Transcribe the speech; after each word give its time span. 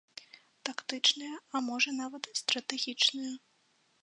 Тактычныя, 0.69 1.35
а 1.55 1.61
можа 1.69 1.95
нават 2.01 2.23
стратэгічныя. 2.43 3.33